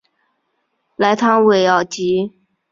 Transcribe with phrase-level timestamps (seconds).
[0.95, 2.31] 莱唐韦尔吉。